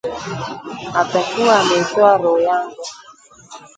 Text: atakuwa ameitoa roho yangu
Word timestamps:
atakuwa 0.93 1.59
ameitoa 1.59 2.17
roho 2.17 2.39
yangu 2.39 2.81